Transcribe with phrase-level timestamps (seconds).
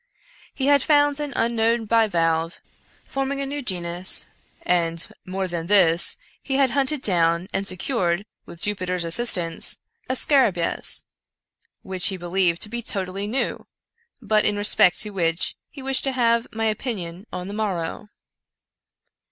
[0.55, 2.59] He had found an unknown bivalve,
[3.05, 4.25] forming a new genus,
[4.63, 9.79] and, more than this, he had hunted down and secured, with Jupiter's assistance,
[10.09, 11.03] a scarahmis
[11.83, 13.67] which he believed to be totally new,
[14.19, 18.09] but in respect to which he wished to have my opinion on the morrow.